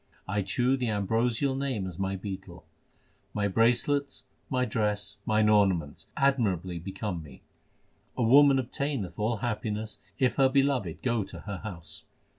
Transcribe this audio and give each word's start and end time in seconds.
I 0.27 0.41
chew 0.41 0.77
the 0.77 0.87
ambrosial 0.89 1.55
Name 1.55 1.85
as 1.85 1.99
my 1.99 2.15
betel; 2.15 2.65
My 3.35 3.47
bracelets, 3.47 4.23
my 4.49 4.65
dress, 4.65 5.19
mine 5.27 5.47
ornaments 5.47 6.07
admirably 6.17 6.79
become 6.79 7.21
me. 7.21 7.43
A 8.17 8.23
woman 8.23 8.57
obtaineth 8.57 9.19
all 9.19 9.37
happiness 9.37 9.99
if 10.17 10.37
her 10.37 10.49
Beloved 10.49 11.03
go 11.03 11.23
to 11.25 11.41
her 11.41 11.57
house. 11.59 12.05